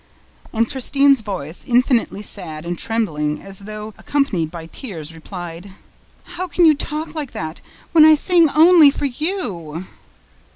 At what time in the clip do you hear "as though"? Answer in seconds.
3.39-3.93